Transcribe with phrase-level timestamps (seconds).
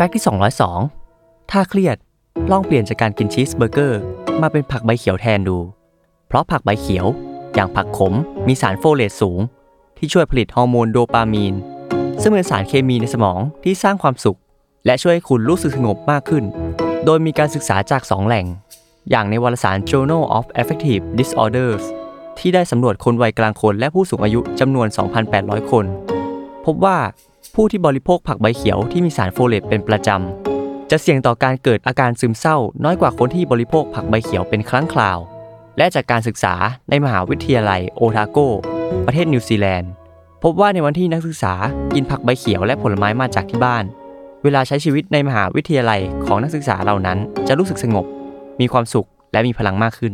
[0.00, 0.24] fact ที่
[0.86, 1.96] 202 ถ้าเครียด
[2.50, 4.00] ลองเปลี่ยนจากการกินชีสเบอร์เกอร์
[4.42, 5.58] มาเป็นผักใบเขียวแทนดู
[6.28, 7.06] เพราะผักใบเขียว
[7.54, 8.14] อย่างผักขม
[8.46, 9.40] มีสารโฟเลตสูง
[9.98, 11.54] ที่ช่วยผลิตฮอร์โมนโดปามีน
[12.22, 14.38] ซึ่งเป็นสารเคมีในสมองที่สร้างความสุข
[14.86, 16.44] และช่วยให้คุณรู้สึกสงบมากขึ้น
[17.04, 18.46] โดยมีการศึกษาจาก 2 แหล่ง
[19.10, 21.84] อย่างในวารสาร Journal of Affective Disorders
[22.38, 24.86] ที่ได้สำรวจคนวัยกลางคนและผู้สูงอายุจำนวน
[25.28, 25.84] 2,800 คน
[26.66, 26.98] พบว่า
[27.60, 35.18] ผู้ที่บริโภคผักใบเขียวที่มีสารโฟเลตเป็นประจำ จะเสี่ยงต่อการเกิดอาการซึมเศร้า น้อยกว่าคนที่บริโภคผักใบเขียวเป็นครั้งคราว
[35.78, 36.54] และจากการศึกษา
[36.90, 38.38] ในมหาวิทยาลัยโอทาโก
[39.06, 39.90] ประเทศนิวซีแลนด์
[40.42, 41.54] พบว่าในวันที่นักศึกษา
[41.94, 43.84] กินผักใบเขียวและผลไม้มาจากที่บ้าน
[44.42, 48.06] เวลาใช้ชีวิตในมหาวิทยาลัยของนักศึกษาเหล่านั้นจะรู้สึกสงบ
[48.60, 50.12] มีความสุขและมีพลังมากขึ้น